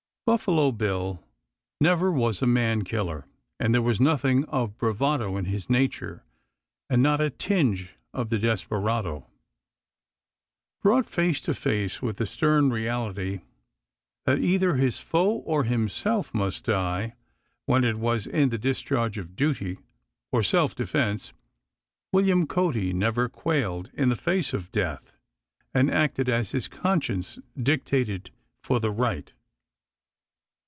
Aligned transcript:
Buffalo 0.23 0.71
Bill 0.71 1.21
never 1.81 2.09
was 2.09 2.41
a 2.41 2.47
man 2.47 2.83
killer, 2.83 3.25
and 3.59 3.73
there 3.73 3.81
was 3.81 3.99
nothing 3.99 4.45
of 4.45 4.77
bravado 4.77 5.35
in 5.35 5.43
his 5.45 5.69
nature 5.69 6.23
and 6.89 7.03
not 7.03 7.19
a 7.19 7.29
tinge 7.29 7.89
of 8.13 8.29
the 8.29 8.39
desperado. 8.39 9.27
Brought 10.83 11.09
face 11.09 11.41
to 11.41 11.53
face 11.53 12.01
with 12.01 12.15
the 12.15 12.25
stern 12.27 12.69
reality 12.69 13.41
that 14.25 14.39
either 14.39 14.75
his 14.75 14.99
foe 14.99 15.39
or 15.39 15.65
himself 15.65 16.33
must 16.33 16.63
die, 16.65 17.15
when 17.65 17.83
it 17.83 17.99
was 17.99 18.25
in 18.25 18.49
the 18.51 18.57
discharge 18.59 19.17
of 19.17 19.35
duty 19.35 19.79
or 20.31 20.43
self 20.43 20.73
defense 20.75 21.33
William 22.13 22.47
Cody 22.47 22.93
never 22.93 23.27
quailed 23.27 23.89
in 23.93 24.07
the 24.07 24.15
face 24.15 24.53
of 24.53 24.71
death, 24.71 25.11
and 25.73 25.91
acted, 25.91 26.29
as 26.29 26.51
his 26.51 26.69
conscience 26.69 27.37
dictated, 27.61 28.31
for 28.63 28.79
the 28.79 28.91
right. 28.91 29.33